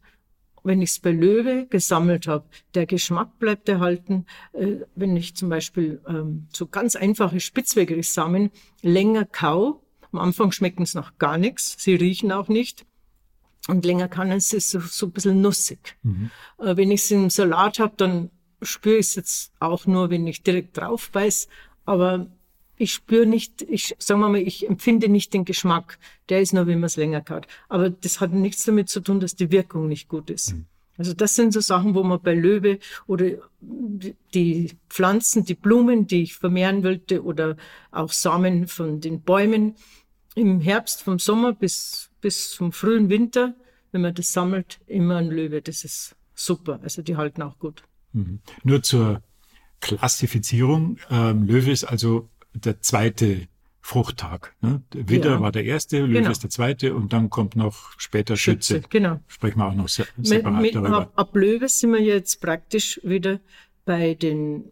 [0.63, 2.45] wenn ich es bei Löwe gesammelt habe.
[2.73, 4.25] Der Geschmack bleibt erhalten.
[4.53, 8.49] Äh, wenn ich zum Beispiel ähm, so ganz einfache Spitzwegerich-Samen
[8.81, 9.81] länger kau,
[10.13, 12.85] am Anfang schmecken es noch gar nichts, sie riechen auch nicht.
[13.67, 15.97] Und länger kann es so, so ein bisschen nussig.
[16.03, 16.31] Mhm.
[16.59, 18.29] Äh, wenn ich es im Salat habe, dann
[18.65, 21.47] spüre ich es jetzt auch nur, wenn ich direkt drauf beiß.
[21.85, 22.27] Aber
[22.77, 25.99] ich spüre nicht, ich sagen wir mal, ich empfinde nicht den Geschmack.
[26.29, 27.47] Der ist nur, wenn man es länger kaut.
[27.69, 30.53] Aber das hat nichts damit zu tun, dass die Wirkung nicht gut ist.
[30.53, 30.65] Mhm.
[30.97, 33.25] Also das sind so Sachen, wo man bei Löwe oder
[33.61, 37.57] die Pflanzen, die Blumen, die ich vermehren wollte oder
[37.91, 39.75] auch Samen von den Bäumen
[40.35, 43.55] im Herbst, vom Sommer bis, bis zum frühen Winter,
[43.91, 45.61] wenn man das sammelt, immer ein Löwe.
[45.61, 46.79] Das ist super.
[46.83, 47.83] Also die halten auch gut.
[48.13, 48.39] Mhm.
[48.63, 49.21] Nur zur
[49.81, 50.97] Klassifizierung.
[51.09, 53.47] Ähm, Löwe ist also der zweite
[53.81, 54.55] Fruchttag.
[54.61, 54.81] Ne?
[54.93, 55.41] Widder ja.
[55.41, 56.31] war der erste, Löwe genau.
[56.31, 58.75] ist der zweite und dann kommt noch später Schütze.
[58.75, 58.89] Schütze.
[58.89, 59.19] Genau.
[59.27, 61.01] Sprechen wir auch noch se separat mit, darüber.
[61.01, 63.41] Ab, ab Löwe sind wir jetzt praktisch wieder
[63.83, 64.71] bei den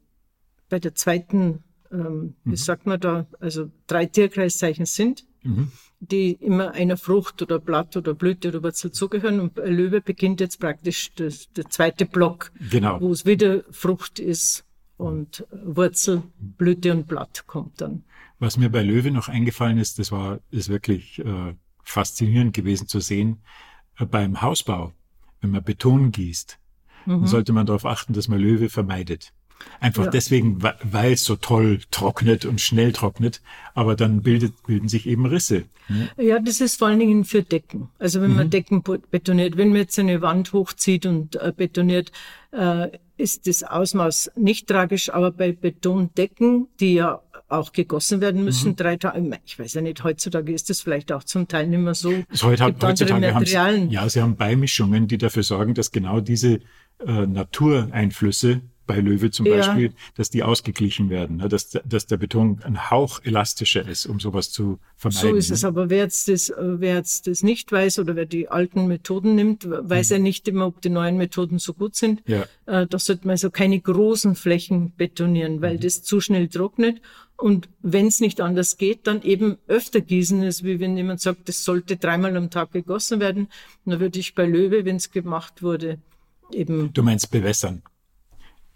[0.69, 2.51] bei der zweiten, ähm, mhm.
[2.51, 5.25] wie sagt man da, also drei Tierkreiszeichen sind.
[5.43, 9.39] Mhm die immer einer Frucht oder Blatt oder Blüte oder Wurzel zugehören.
[9.39, 12.99] Und bei Löwe beginnt jetzt praktisch das, der zweite Block, genau.
[12.99, 14.65] wo es wieder Frucht ist
[14.97, 18.03] und Wurzel, Blüte und Blatt kommt dann.
[18.39, 22.99] Was mir bei Löwe noch eingefallen ist, das war ist wirklich äh, faszinierend gewesen zu
[22.99, 23.43] sehen
[23.99, 24.93] äh, beim Hausbau,
[25.39, 26.57] wenn man Beton gießt,
[27.05, 27.27] mhm.
[27.27, 29.33] sollte man darauf achten, dass man Löwe vermeidet.
[29.79, 30.09] Einfach ja.
[30.11, 33.41] deswegen, weil es so toll trocknet und schnell trocknet,
[33.73, 35.65] aber dann bildet, bilden sich eben Risse.
[35.89, 36.09] Ne?
[36.17, 37.89] Ja, das ist vor allen Dingen für Decken.
[37.99, 38.37] Also wenn mhm.
[38.37, 42.11] man Decken betoniert, wenn man jetzt eine Wand hochzieht und äh, betoniert,
[42.51, 47.21] äh, ist das Ausmaß nicht tragisch, aber bei Betondecken, die ja
[47.51, 48.75] auch gegossen werden müssen, mhm.
[48.77, 49.39] drei Tage.
[49.45, 52.13] Ich weiß ja nicht, heutzutage ist das vielleicht auch zum Teil nicht mehr so.
[52.29, 53.55] Also heute, Gibt heutzutage haben sie,
[53.89, 56.61] ja, sie haben Beimischungen, die dafür sorgen, dass genau diese
[57.05, 58.61] äh, Natureinflüsse
[58.91, 59.93] bei Löwe zum Beispiel, ja.
[60.15, 61.47] dass die ausgeglichen werden, ne?
[61.47, 65.29] dass, dass der Beton ein Hauch elastischer ist, um sowas zu vermeiden.
[65.29, 65.55] So ist ne?
[65.55, 69.35] es, aber wer jetzt, das, wer jetzt das nicht weiß oder wer die alten Methoden
[69.35, 70.15] nimmt, weiß mhm.
[70.15, 72.21] ja nicht immer, ob die neuen Methoden so gut sind.
[72.27, 72.43] Ja.
[72.65, 75.81] Äh, da sollte man also keine großen Flächen betonieren, weil mhm.
[75.81, 77.01] das zu schnell trocknet.
[77.37, 80.43] Und wenn es nicht anders geht, dann eben öfter gießen.
[80.43, 83.47] ist, wie wenn jemand sagt, das sollte dreimal am Tag gegossen werden.
[83.85, 85.97] Dann würde ich bei Löwe, wenn es gemacht wurde,
[86.51, 86.91] eben.
[86.91, 87.83] Du meinst bewässern?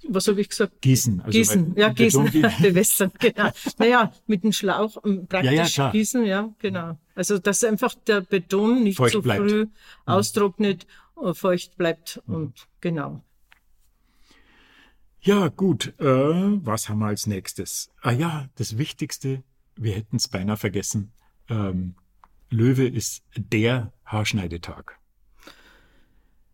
[0.10, 0.82] Was habe ich gesagt?
[0.82, 1.22] Gießen.
[1.22, 2.26] Also gießen, ja, gießen,
[2.62, 3.50] bewässern, genau.
[3.78, 6.98] Naja, mit dem Schlauch ähm, praktisch ja, ja, gießen, ja, genau.
[7.16, 9.50] Also, dass einfach der Beton nicht feucht so bleibt.
[9.50, 9.72] früh mhm.
[10.06, 10.88] austrocknet,
[11.22, 12.36] äh, feucht bleibt mhm.
[12.36, 13.24] und genau.
[15.22, 15.94] Ja, gut.
[16.00, 17.90] Äh, was haben wir als nächstes?
[18.02, 19.44] Ah ja, das Wichtigste,
[19.76, 21.14] wir hätten es beinahe vergessen.
[21.50, 21.96] Ähm,
[22.50, 25.00] Löwe ist der Haarschneidetag.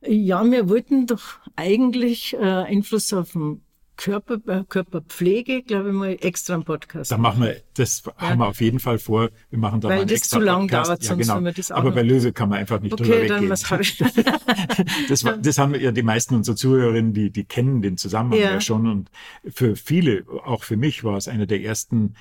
[0.06, 3.62] Ja, wir wollten doch eigentlich äh, Einfluss auf den
[4.02, 7.12] Körper, äh, Körperpflege, glaube ich mal, extra einen Podcast.
[7.12, 8.14] Da machen wir, das ja.
[8.18, 9.30] haben wir auf jeden Fall vor.
[9.52, 11.40] Wir machen da Weil mal einen das extra zu lang dauert, ja, sonst genau.
[11.42, 13.50] wir das auch Aber bei Löwe kann man einfach nicht okay, drüber dann weggehen.
[13.52, 13.98] Was ich?
[15.08, 18.54] das, war, das haben ja die meisten unserer Zuhörerinnen, die, die kennen den Zusammenhang ja.
[18.54, 18.88] ja schon.
[18.88, 19.12] Und
[19.48, 22.16] für viele, auch für mich, war es einer der ersten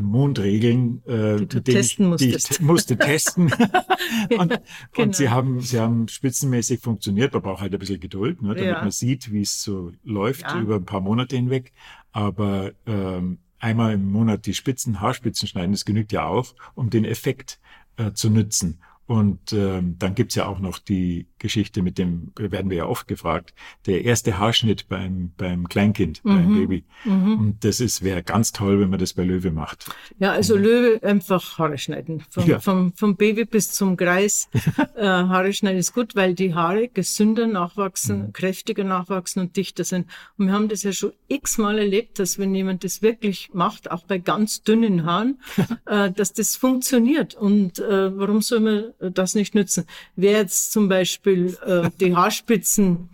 [0.00, 3.52] Mondregeln, äh, die du testen ich, die ich musste testen.
[4.38, 4.60] und, genau.
[4.96, 7.32] und sie haben, sie haben spitzenmäßig funktioniert.
[7.32, 8.80] Man braucht halt ein bisschen Geduld, ne, damit ja.
[8.80, 10.60] man sieht, wie es so läuft ja.
[10.60, 11.72] über ein paar Monate hinweg.
[12.12, 17.04] Aber ähm, einmal im Monat die Spitzen, Haarspitzen schneiden, das genügt ja auch, um den
[17.04, 17.60] Effekt
[17.96, 18.80] äh, zu nützen.
[19.06, 23.08] Und ähm, dann gibt's ja auch noch die Geschichte mit dem, werden wir ja oft
[23.08, 23.54] gefragt,
[23.86, 26.28] der erste Haarschnitt beim, beim Kleinkind, mhm.
[26.28, 26.84] beim Baby.
[27.04, 27.38] Mhm.
[27.38, 29.86] Und das ist wäre ganz toll, wenn man das bei Löwe macht.
[30.18, 30.62] Ja, also mhm.
[30.62, 32.22] Löwe einfach Haare schneiden.
[32.30, 32.60] Vom, ja.
[32.60, 34.48] vom, vom Baby bis zum Kreis.
[34.96, 38.32] äh, Haare schneiden ist gut, weil die Haare gesünder nachwachsen, mhm.
[38.32, 40.06] kräftiger nachwachsen und dichter sind.
[40.36, 44.04] Und wir haben das ja schon x-mal erlebt, dass wenn jemand das wirklich macht, auch
[44.04, 45.40] bei ganz dünnen Haaren,
[45.86, 47.34] äh, dass das funktioniert.
[47.34, 49.84] Und äh, warum soll man das nicht nützen.
[50.16, 53.08] Wer jetzt zum Beispiel äh, die Haarspitzen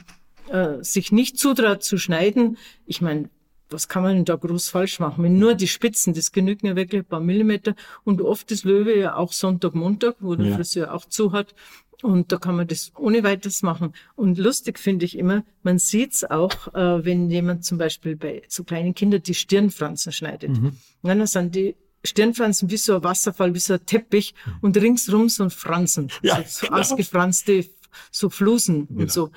[0.49, 3.31] äh, sich nicht zutraut zu schneiden, ich meine,
[3.69, 5.25] was kann man denn da groß falsch machen?
[5.25, 7.75] Wenn nur die Spitzen, das genügen ja wirklich ein paar Millimeter.
[8.05, 10.57] Und oft ist Löwe ja auch Sonntag, Montag, wo der ja.
[10.57, 11.55] Friseur auch zu hat.
[12.03, 13.95] Und da kann man das ohne weiteres machen.
[14.15, 18.65] Und lustig finde ich immer, man sieht's auch, äh, wenn jemand zum Beispiel bei so
[18.65, 20.51] kleinen Kindern die Stirnfransen schneidet.
[20.51, 20.77] Mhm.
[21.03, 21.75] dann sind die
[22.05, 26.37] Stirnfransen wie so ein Wasserfall, wie so ein Teppich und ringsrum so ein Fransen, ja,
[26.37, 26.81] so, so genau.
[26.81, 27.65] ausgefranste
[28.11, 29.03] so Flusen genau.
[29.03, 29.31] und so.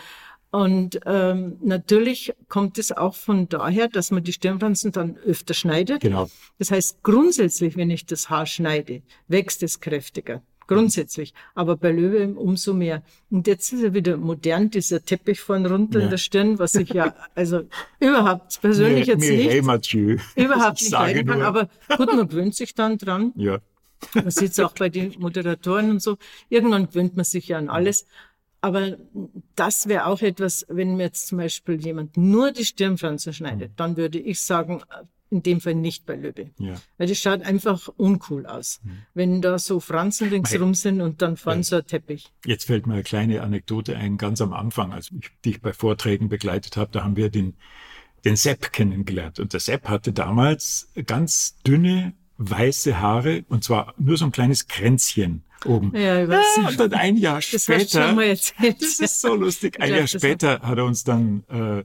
[0.52, 6.02] Und ähm, natürlich kommt es auch von daher, dass man die Stirnfransen dann öfter schneidet.
[6.02, 6.28] Genau.
[6.58, 11.34] Das heißt, grundsätzlich, wenn ich das Haar schneide, wächst es kräftiger grundsätzlich.
[11.56, 13.04] Aber bei Löwe umso mehr.
[13.30, 16.06] Und jetzt ist er wieder modern, dieser Teppich von runter ja.
[16.06, 17.64] in der Stirn, was ich ja, also
[18.00, 19.56] überhaupt persönlich mir, jetzt mir nicht,
[20.36, 21.42] überhaupt nicht leiden kann.
[21.42, 23.34] Aber gut, man gewöhnt sich dann dran.
[23.36, 23.60] Ja.
[24.14, 26.18] Man sieht es auch bei den Moderatoren und so.
[26.48, 28.06] Irgendwann gewöhnt man sich ja an alles.
[28.62, 28.98] Aber
[29.56, 33.96] das wäre auch etwas, wenn mir jetzt zum Beispiel jemand nur die Stirnfranse schneidet, dann
[33.96, 34.82] würde ich sagen,
[35.32, 36.50] in dem Fall nicht bei Löwe.
[36.58, 36.76] Ja.
[36.98, 38.80] Weil das schaut einfach uncool aus.
[38.84, 38.98] Mhm.
[39.14, 41.64] Wenn da so Franzen ringsrum sind und dann vorne ja.
[41.64, 42.32] so ein Teppich.
[42.46, 46.30] Jetzt fällt mir eine kleine Anekdote ein, ganz am Anfang, als ich dich bei Vorträgen
[46.30, 47.56] begleitet habe, da haben wir den,
[48.26, 49.40] den Sepp kennengelernt.
[49.40, 54.68] Und der Sepp hatte damals ganz dünne, weiße Haare und zwar nur so ein kleines
[54.68, 55.92] Kränzchen oben.
[55.96, 56.46] Ja, ich weiß.
[56.58, 60.78] Ja, und dann ein Jahr das später, das ist so lustig, ein Jahr später hat
[60.78, 61.84] er uns dann äh,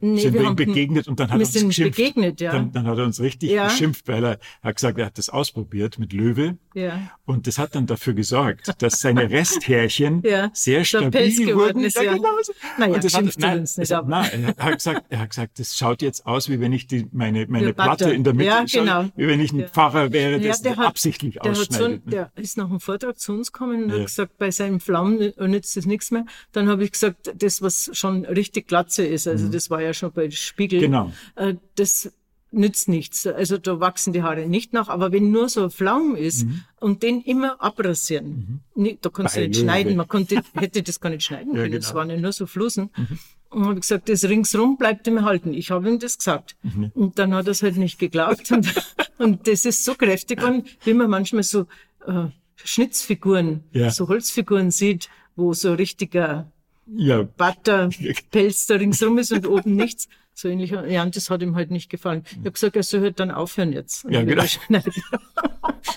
[0.00, 1.96] nee, sind wir ihm begegnet und dann hat er uns geschimpft.
[1.96, 2.52] Begegnet, ja.
[2.52, 3.68] dann, dann hat er uns richtig ja.
[3.68, 6.58] geschimpft, weil er hat gesagt, er hat das ausprobiert mit Löwe.
[6.74, 7.10] Ja.
[7.24, 10.50] Und das hat dann dafür gesorgt, dass seine Resthärchen ja.
[10.52, 11.84] sehr stabil wurden.
[11.84, 12.52] Ist, ja, genau so.
[12.78, 15.76] Naja, und das hat, nein, uns nicht, nein, er hat gesagt, er hat gesagt, das
[15.76, 19.06] schaut jetzt aus, wie wenn ich die, meine, meine Platte in der Mitte, ja, genau.
[19.16, 22.02] wie wenn ich ein Pfarrer wäre, der der hat, absichtlich der ausschneidet.
[22.04, 25.32] So, der ist nach einem Vortrag zu uns gekommen und hat gesagt, bei seinem Flammen
[25.38, 26.26] nützt das nichts mehr.
[26.52, 29.52] Dann habe ich gesagt, das, was schon richtig Glatze ist, also mhm.
[29.52, 30.80] das war ja schon bei Spiegel.
[30.80, 31.12] Genau.
[31.36, 32.12] Äh, das
[32.52, 33.26] nützt nichts.
[33.26, 34.88] Also da wachsen die Haare nicht nach.
[34.88, 36.62] Aber wenn nur so ein Flaum ist mhm.
[36.80, 38.98] und den immer abrasieren, mhm.
[39.00, 39.96] da kannst du nicht schneiden.
[39.96, 41.72] Man konnte, hätte das gar nicht schneiden können.
[41.74, 41.98] Es genau.
[41.98, 42.90] waren ja nur so Flusen.
[42.96, 43.18] Mhm.
[43.50, 45.52] Und habe gesagt, das ringsrum bleibt ihm halten.
[45.54, 46.56] Ich habe ihm das gesagt.
[46.62, 46.92] Mhm.
[46.94, 48.50] Und dann hat er es halt nicht geglaubt.
[48.52, 48.72] und,
[49.18, 50.40] und das ist so kräftig,
[50.84, 51.66] wie man manchmal so
[52.06, 53.90] äh, Schnitzfiguren, ja.
[53.90, 56.50] so Holzfiguren sieht, wo so richtiger
[56.96, 57.22] ja.
[57.22, 60.08] Butterpelz da ringsrum ist und oben nichts.
[60.34, 60.70] So ähnlich.
[60.70, 62.22] Ja, und das hat ihm halt nicht gefallen.
[62.30, 64.04] Ich habe gesagt, er soll halt dann aufhören jetzt.
[64.08, 64.44] Ja, genau.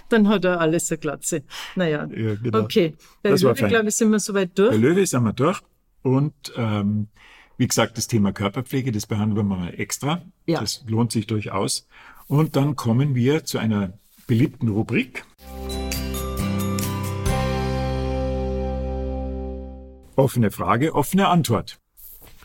[0.09, 1.43] dann hat er alles eine Glatze.
[1.75, 2.59] Naja, ja, genau.
[2.59, 2.95] okay.
[3.21, 4.71] Bei das Löwe, glaube ich, sind wir soweit durch.
[4.71, 5.61] Bei Löwe sind wir durch.
[6.01, 7.07] Und ähm,
[7.57, 10.21] wie gesagt, das Thema Körperpflege, das behandeln wir mal extra.
[10.45, 10.59] Ja.
[10.59, 11.87] Das lohnt sich durchaus.
[12.27, 13.93] Und dann kommen wir zu einer
[14.27, 15.25] beliebten Rubrik.
[20.15, 21.79] Offene Frage, offene Antwort.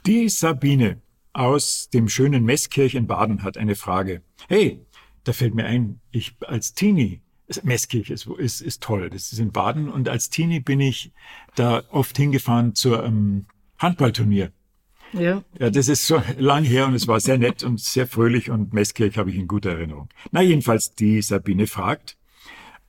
[0.06, 1.02] Die Sabine
[1.34, 4.22] aus dem schönen Meßkirch in Baden hat eine Frage.
[4.48, 4.80] Hey,
[5.24, 7.20] da fällt mir ein, ich als Teenie,
[7.62, 11.12] Meßkirch ist, ist, ist toll, das ist in Baden und als Teenie bin ich
[11.54, 13.46] da oft hingefahren zur ähm,
[13.78, 14.52] Handballturnier.
[15.12, 15.42] Ja.
[15.58, 18.74] ja, das ist so lang her und es war sehr nett und sehr fröhlich und
[18.74, 20.08] Meßkirch habe ich in guter Erinnerung.
[20.32, 22.18] Na, jedenfalls, die Sabine fragt,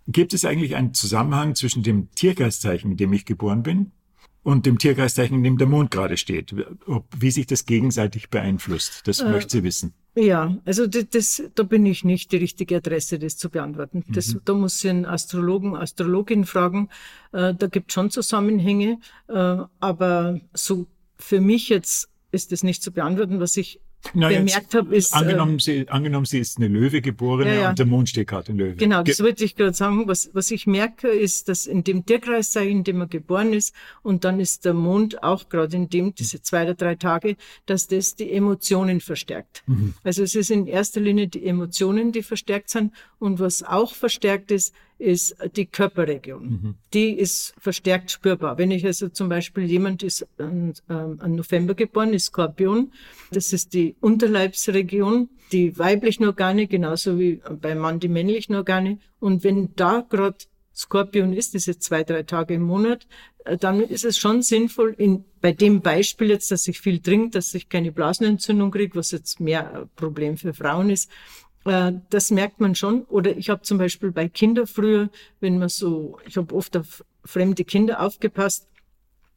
[0.08, 3.92] gibt es eigentlich einen Zusammenhang zwischen dem Tierkreiszeichen, in dem ich geboren bin,
[4.44, 6.56] und dem Tierkreiszeichen, in dem der Mond gerade steht.
[6.86, 9.94] Ob, wie sich das gegenseitig beeinflusst, das äh, möchte sie wissen.
[10.16, 14.04] Ja, also das, das, da bin ich nicht die richtige Adresse, das zu beantworten.
[14.10, 14.42] Das, mhm.
[14.46, 16.90] Da muss ich einen Astrologen, Astrologin fragen.
[17.32, 22.92] Äh, da gibt schon Zusammenhänge, äh, aber so für mich jetzt ist das nicht zu
[22.92, 23.40] beantworten.
[23.40, 23.82] Was ich
[24.14, 25.14] na, bemerkt habe, ist.
[25.14, 27.70] Angenommen, äh, sie, angenommen, sie ist eine Löwe geborene ja, ja.
[27.70, 28.76] und der Mond steht gerade in Löwe.
[28.76, 30.08] Genau, das Ge wollte ich gerade sagen.
[30.08, 34.24] Was, was ich merke, ist, dass in dem Tierkreiszeichen, in dem man geboren ist, und
[34.24, 37.36] dann ist der Mond auch gerade in dem, diese zwei oder drei Tage,
[37.66, 39.64] dass das die Emotionen verstärkt.
[39.68, 39.94] Mhm.
[40.04, 42.94] Also es ist in erster Linie die Emotionen, die verstärkt sind.
[43.20, 46.44] Und was auch verstärkt ist, ist die Körperregion.
[46.44, 46.76] Mhm.
[46.94, 48.58] Die ist verstärkt spürbar.
[48.58, 52.92] Wenn ich also zum Beispiel jemand ist an, ähm, an November geboren, ist Skorpion,
[53.32, 59.00] das ist die Unterleibsregion, die weiblichen Organe, genauso wie beim Mann die männlichen Organe.
[59.20, 60.38] Und wenn da gerade
[60.76, 63.08] Skorpion ist, diese zwei, drei Tage im Monat,
[63.46, 67.32] äh, dann ist es schon sinnvoll, in, bei dem Beispiel jetzt, dass ich viel trinke,
[67.32, 71.10] dass ich keine Blasenentzündung kriege, was jetzt mehr ein Problem für Frauen ist,
[71.64, 73.04] das merkt man schon.
[73.06, 77.04] Oder ich habe zum Beispiel bei Kindern früher, wenn man so, ich habe oft auf
[77.26, 78.70] fremde Kinder aufgepasst,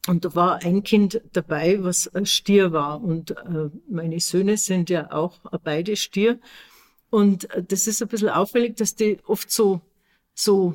[0.08, 3.02] und da war ein Kind dabei, was ein Stier war.
[3.02, 6.40] Und äh, meine Söhne sind ja auch beide Stier.
[7.10, 9.80] Und äh, das ist ein bisschen auffällig, dass die oft so,
[10.34, 10.74] so,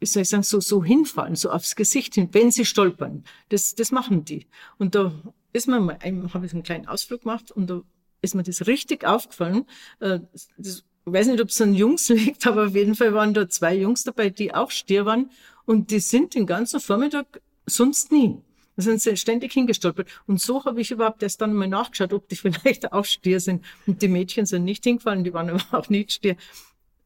[0.00, 3.22] wie soll ich sagen, so, so hinfallen, so aufs Gesicht hin, wenn sie stolpern.
[3.50, 4.46] Das, das machen die.
[4.78, 5.12] Und da
[5.52, 5.98] ist man mal,
[6.34, 7.82] habe ich einen kleinen Ausflug gemacht und da
[8.22, 9.66] ist mir das richtig aufgefallen.
[10.00, 10.20] Äh,
[10.58, 13.76] ich weiß nicht, ob es an Jungs liegt, aber auf jeden Fall waren da zwei
[13.76, 15.30] Jungs dabei, die auch Stier waren
[15.64, 18.38] und die sind den ganzen Vormittag sonst nie.
[18.76, 20.08] Da sind sie ständig hingestolpert.
[20.26, 23.64] Und so habe ich überhaupt erst dann mal nachgeschaut, ob die vielleicht auch Stier sind.
[23.86, 26.36] Und die Mädchen sind nicht hingefallen, die waren aber auch nicht Stier.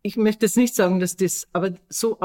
[0.02, 2.18] Ich möchte jetzt nicht sagen, dass das, aber so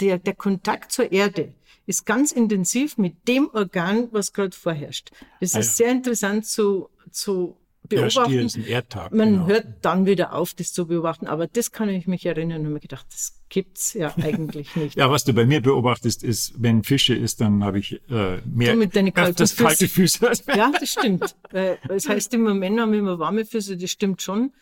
[0.00, 1.52] der, der Kontakt zur Erde
[1.86, 5.10] ist ganz intensiv mit dem Organ, was gerade vorherrscht.
[5.40, 7.56] Das ah ist sehr interessant zu, zu
[7.88, 8.38] beobachten.
[8.38, 9.46] Ist ein Erdtag, Man genau.
[9.46, 12.80] hört dann wieder auf, das zu beobachten, aber das kann ich mich erinnern und mir
[12.80, 14.96] gedacht, das gibt's ja eigentlich nicht.
[14.96, 18.72] ja, was du bei mir beobachtest, ist, wenn Fische ist, dann habe ich äh, mehr
[18.72, 20.30] du mit deine kalten das kalte Füße.
[20.54, 21.36] ja, das stimmt.
[21.50, 24.52] Das heißt immer, Männer haben immer warme Füße, das stimmt schon.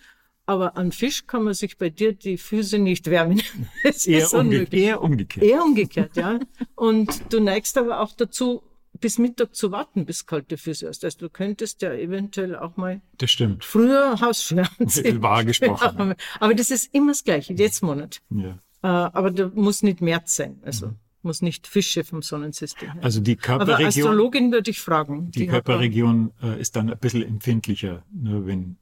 [0.48, 3.42] Aber an Fisch kann man sich bei dir die Füße nicht wärmen.
[3.82, 5.44] Das eher, umge eher umgekehrt.
[5.44, 6.38] Eher umgekehrt, ja.
[6.76, 8.62] Und du neigst aber auch dazu,
[9.00, 11.04] bis Mittag zu warten, bis kalte Füße hast.
[11.04, 13.00] Also du könntest ja eventuell auch mal.
[13.18, 13.64] Das stimmt.
[13.64, 15.22] Früher Hausschmerzen.
[15.22, 16.14] Wahr gesprochen.
[16.40, 18.20] aber das ist immer das Gleiche, jetzt Monat.
[18.30, 18.58] Ja.
[18.82, 20.60] Äh, aber da muss nicht März sein.
[20.62, 20.88] Also.
[20.88, 20.96] Mhm.
[21.22, 22.92] Muss nicht Fische vom Sonnensystem.
[22.92, 23.02] Her.
[23.02, 23.76] Also die Körperregion.
[23.78, 25.32] Aber Astrologin würde ich fragen.
[25.32, 28.76] Die, die Körperregion äh, ist dann ein bisschen empfindlicher, ne, wenn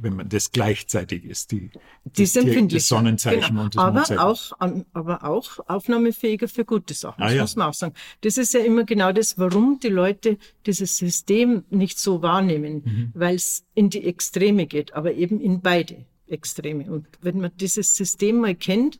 [0.00, 1.70] wenn man das gleichzeitig ist, die,
[2.04, 3.62] die die, das Sonnenzeichen genau.
[3.64, 4.18] und das aber Mondzeichen.
[4.18, 4.52] auch,
[4.92, 7.22] aber auch aufnahmefähiger für gute Sachen.
[7.22, 7.42] Ah, das ja.
[7.42, 7.94] muss man auch sagen.
[8.22, 13.10] Das ist ja immer genau das, warum die Leute dieses System nicht so wahrnehmen, mhm.
[13.14, 16.90] weil es in die Extreme geht, aber eben in beide Extreme.
[16.90, 18.98] Und wenn man dieses System mal kennt,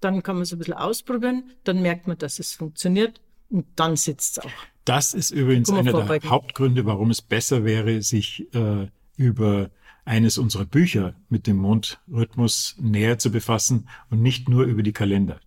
[0.00, 3.96] dann kann man es ein bisschen ausprobieren, dann merkt man, dass es funktioniert und dann
[3.96, 4.50] sitzt es auch.
[4.84, 9.70] Das ist übrigens einer der Hauptgründe, warum es besser wäre, sich äh, über
[10.04, 15.40] eines unserer Bücher mit dem Mondrhythmus näher zu befassen und nicht nur über die Kalender.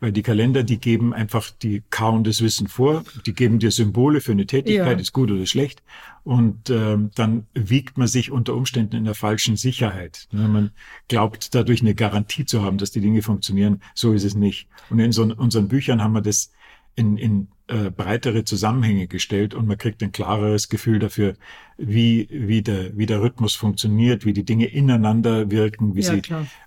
[0.00, 4.20] Weil die Kalender, die geben einfach, die kauen das Wissen vor, die geben dir Symbole
[4.20, 5.00] für eine Tätigkeit, ja.
[5.00, 5.82] ist gut oder schlecht.
[6.24, 10.28] Und ähm, dann wiegt man sich unter Umständen in der falschen Sicherheit.
[10.32, 10.70] Ne, man
[11.08, 13.80] glaubt dadurch eine Garantie zu haben, dass die Dinge funktionieren.
[13.94, 14.68] So ist es nicht.
[14.90, 16.52] Und in so, unseren Büchern haben wir das
[16.96, 21.34] in, in äh, breitere Zusammenhänge gestellt und man kriegt ein klareres Gefühl dafür,
[21.76, 26.22] wie, wie, der, wie der Rhythmus funktioniert, wie die Dinge ineinander wirken, wie, ja, sie,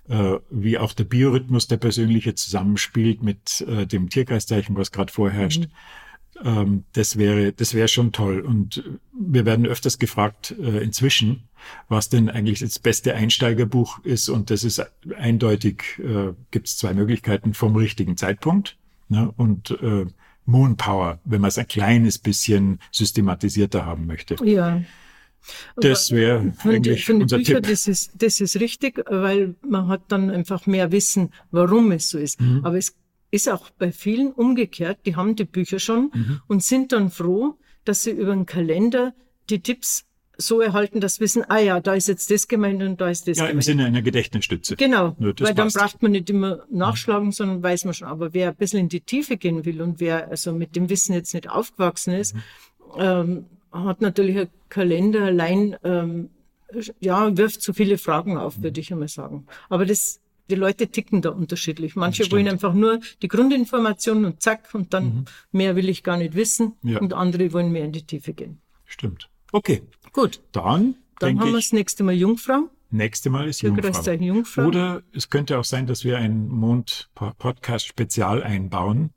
[0.08, 5.68] äh, wie auch der Biorhythmus, der persönliche zusammenspielt mit äh, dem Tierkreiszeichen, was gerade vorherrscht.
[6.40, 6.46] Mhm.
[6.46, 8.40] ähm, das wäre, das wäre schon toll.
[8.40, 11.48] Und wir werden öfters gefragt äh, inzwischen,
[11.88, 14.28] was denn eigentlich das beste Einsteigerbuch ist.
[14.28, 14.82] Und das ist
[15.18, 18.76] eindeutig, äh, gibt es zwei Möglichkeiten vom richtigen Zeitpunkt
[19.08, 19.32] ne?
[19.36, 20.06] und äh,
[20.44, 24.36] Moonpower, wenn man es ein kleines bisschen systematisierter haben möchte.
[24.44, 24.82] Ja.
[25.76, 27.70] Das wäre eigentlich von unser Bücher, Tipp.
[27.70, 32.18] Das ist, das ist richtig, weil man hat dann einfach mehr Wissen, warum es so
[32.18, 32.40] ist.
[32.40, 32.60] Mhm.
[32.64, 32.94] Aber es
[33.30, 36.40] ist auch bei vielen umgekehrt, die haben die Bücher schon Mhm.
[36.46, 39.14] und sind dann froh, dass sie über den Kalender
[39.50, 40.04] die Tipps
[40.38, 43.38] so erhalten, sie wissen, ah ja, da ist jetzt das gemeint und da ist das
[43.38, 43.64] Ja, im gemeint.
[43.64, 44.76] Sinne einer Gedächtnisstütze.
[44.76, 45.76] Genau, Ja, das weil dann passt.
[45.76, 48.08] braucht man nicht immer nachschlagen, sondern weiß man schon.
[48.08, 51.12] Aber wer ein bisschen in die Tiefe gehen will und wer also mit dem Wissen
[51.12, 52.34] jetzt nicht aufgewachsen ist,
[52.96, 56.30] ähm, hat natürlich ein Kalender allein, ähm,
[57.00, 59.46] ja, wirft zu viele Fragen auf, würde ich einmal sagen.
[59.68, 61.94] Aber das, die Leute ticken da unterschiedlich.
[61.96, 66.16] Manche Das wollen einfach nur die Grundinformationen und zack, und dann mehr will ich gar
[66.16, 66.72] nicht wissen.
[66.82, 66.98] Ja.
[67.00, 68.60] Und andere wollen mehr in die Tiefe gehen.
[68.86, 69.28] Stimmt.
[69.52, 72.68] Okay, Gut, dann, dann haben wir das nächste Mal Jungfrau.
[72.90, 74.12] nächste Mal ist Jungfrau.
[74.12, 74.66] Jungfrau.
[74.66, 79.14] Oder es könnte auch sein, dass wir ein Mond-Podcast-Spezial einbauen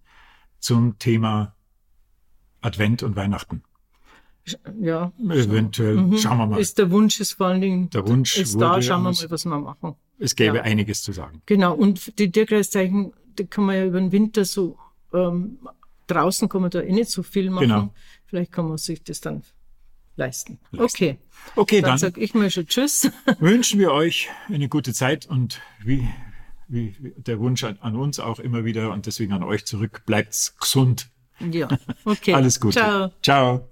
[0.59, 1.53] zum Thema
[2.61, 3.63] Advent und Weihnachten.
[4.79, 6.55] Ja, Eventuell, schauen wir mal.
[6.55, 6.61] Mhm.
[6.61, 9.45] ist der Wunsch ist vor allen Dingen Der Wunsch ist da, schauen wir mal, was
[9.45, 9.95] wir machen.
[10.19, 10.63] es gäbe ja.
[10.63, 11.41] einiges zu sagen.
[11.45, 14.77] Genau, und die Tierkreiszeichen, die kann man ja über den Winter so,
[15.13, 15.59] ähm,
[16.07, 17.67] draußen kann man da eh nicht so viel machen.
[17.67, 17.93] Genau.
[18.27, 19.41] Vielleicht kann man sich das dann
[20.15, 20.59] leisten.
[20.71, 20.83] Leisten.
[20.83, 21.17] Okay,
[21.55, 23.09] Okay, dann dann sag ich mal schon Tschüss.
[23.39, 26.07] wünschen wir euch eine gute Zeit und wie,
[26.67, 30.03] wie wie der Wunsch an, an uns auch immer wieder und deswegen an euch zurück,
[30.05, 31.09] bleibt's gesund.
[31.39, 31.67] ja,
[32.05, 32.33] okay.
[32.35, 32.79] Alles Gute.
[32.79, 33.11] Ciao.
[33.21, 33.69] Ciao.